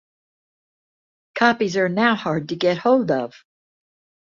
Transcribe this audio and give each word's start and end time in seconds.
Copies 1.35 1.77
are 1.77 1.87
now 1.87 2.15
hard 2.15 2.49
to 2.49 2.55
get 2.55 2.79
hold 2.79 3.11
of. 3.11 3.35